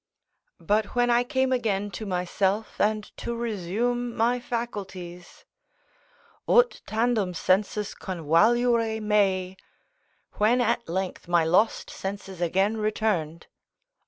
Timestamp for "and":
2.81-3.03